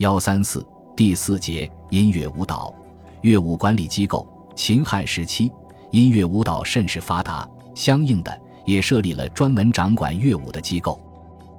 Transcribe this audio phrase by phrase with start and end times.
[0.00, 2.74] 幺三四第四节音乐舞蹈
[3.20, 4.26] 乐舞管理机构。
[4.56, 5.52] 秦汉时期，
[5.90, 10.98] 音乐舞蹈甚是发达，相应的也设立了专门掌管乐舞的机构。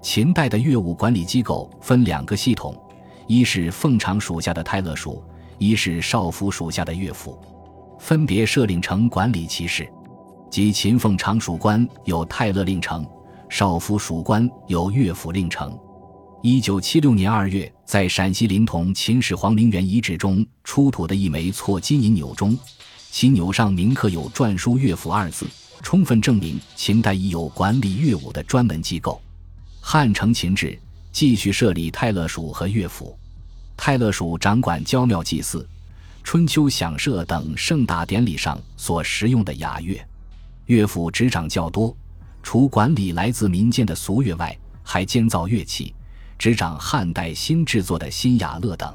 [0.01, 2.75] 秦代的乐舞管理机构分两个系统，
[3.27, 5.23] 一是奉常属下的泰勒属，
[5.59, 7.37] 一是少府属下的乐府，
[7.99, 9.87] 分别设令城管理其事。
[10.49, 13.05] 即秦奉常属官有泰勒令城，
[13.49, 15.77] 少府属官有乐府令城。
[16.43, 22.57] 一九七六年二月，在陕西临潼秦始皇陵园遗址中出土的一枚错金银钮中，
[23.11, 25.45] 其钮上铭刻有“篆书乐府”二字，
[25.83, 29.21] 充分证明秦代已有管理乐舞的专门机构。
[29.79, 30.75] 汉承秦制，
[31.11, 33.15] 继续设立泰勒署和乐府。
[33.77, 35.67] 泰勒署掌管郊庙祭祀、
[36.23, 39.95] 春秋享社等盛大典礼上所使用的雅乐，
[40.65, 41.95] 乐府执掌较多，
[42.41, 45.93] 除管理来自民间的俗乐外，还监造乐器。
[46.41, 48.91] 执掌汉代新制作的新雅乐等。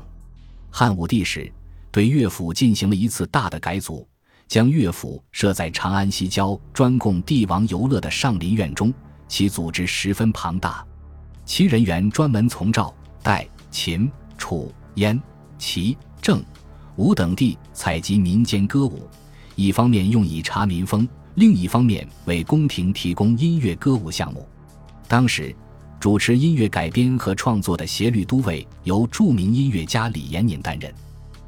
[0.68, 1.48] 汉武帝时，
[1.92, 4.04] 对乐府进行了一次大的改组，
[4.48, 8.92] 将乐府设在长安西郊专供帝王游乐的上林苑中，
[9.28, 10.84] 其组织十分庞大，
[11.44, 15.22] 其人员专门从赵、代、秦、楚、燕、
[15.56, 16.44] 齐、郑、
[16.96, 19.08] 吴等地采集民间歌舞，
[19.54, 24.44] 一方面用以察民风，另一方面为宫廷提供音乐歌舞项目。
[25.06, 25.54] 当时。
[25.98, 30.92] 主持音乐改编和创作的协律都尉由著名音乐家李延年担任，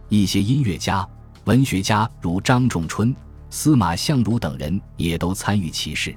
[0.09, 1.07] 一些音乐家、
[1.45, 3.15] 文学家如张仲春、
[3.51, 6.17] 司马相如等人也都参与其事。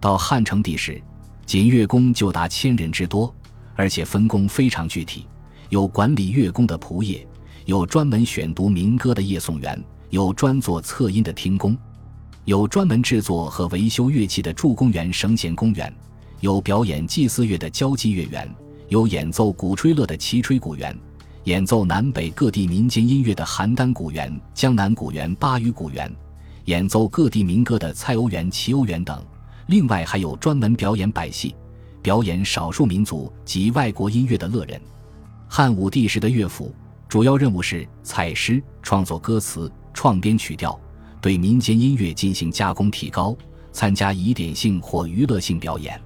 [0.00, 1.00] 到汉成帝时，
[1.46, 3.34] 仅乐工就达千人之多，
[3.76, 5.26] 而且分工非常具体：
[5.68, 7.26] 有管理乐工的仆业，
[7.66, 11.78] 有专门选读民歌的夜诵员，有专做测音的听工，
[12.44, 15.90] 有专门制作和维修乐器的助工员、绳弦工员。
[16.40, 18.48] 有表演祭祀乐的交际乐员，
[18.88, 20.96] 有演奏鼓吹乐的齐吹鼓员，
[21.44, 26.10] 演奏南北各地民间音乐的邯郸鼓员、江南鼓员、巴渝鼓员，
[26.64, 29.22] 演奏各地民歌的蔡欧员、齐欧员等。
[29.66, 31.54] 另外还有专门表演百戏、
[32.02, 34.80] 表演少数民族及外国音乐的乐人。
[35.46, 36.74] 汉武帝时的乐府
[37.08, 40.78] 主要任务是采诗、创作歌词、创编曲调，
[41.20, 43.36] 对民间音乐进行加工提高，
[43.72, 46.00] 参加仪典性或娱乐性表演。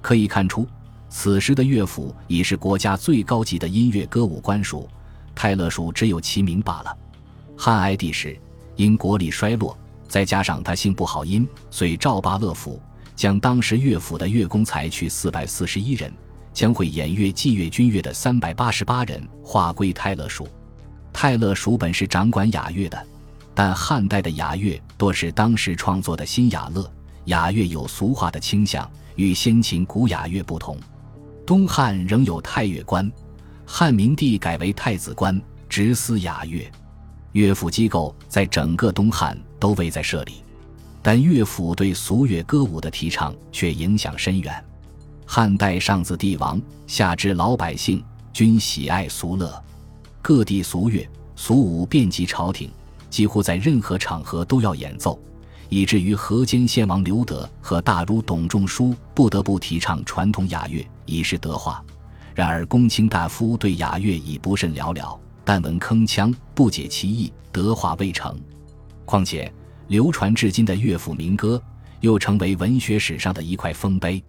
[0.00, 0.66] 可以看出，
[1.08, 4.88] 此时的乐府已是国家最高级的音乐歌舞官署，
[5.34, 6.96] 泰勒署只有其名罢了。
[7.56, 8.38] 汉哀帝时，
[8.76, 9.76] 因国力衰落，
[10.06, 12.80] 再加上他性不好音，遂召罢乐府，
[13.16, 16.12] 将当时乐府的乐工裁去四百四十一人，
[16.52, 20.46] 将会演乐、祭乐、军乐的三百八十八人划归泰勒署。
[21.12, 23.06] 泰勒署本是掌管雅乐的，
[23.54, 26.88] 但汉代的雅乐多是当时创作的新雅乐，
[27.28, 28.86] 雅乐有俗化的倾向。
[29.16, 30.78] 与先秦古雅乐不同，
[31.44, 33.10] 东汉仍有太乐官，
[33.66, 36.70] 汉明帝改为太子官，直司雅乐。
[37.32, 40.34] 乐府机构在整个东汉都未在设立，
[41.02, 44.64] 但乐府对俗乐歌舞的提倡却影响深远。
[45.26, 48.00] 汉代上自帝王，下至老百姓，
[48.32, 49.52] 均喜爱俗乐，
[50.22, 52.70] 各地俗乐、俗舞遍及朝廷，
[53.10, 55.20] 几乎在任何场合都要演奏。
[55.68, 61.84] 以至于河间先王刘德和大儒董仲舒不得不提倡传统雅乐，以示德化。
[62.34, 68.38] 然而公卿大夫对雅乐已不甚了了，但闻铿锵，不解其意，德化未成。
[69.04, 69.52] 况且
[69.88, 71.60] 流传至今的乐府民歌，
[72.00, 74.22] 又成为文学史上的一块丰碑。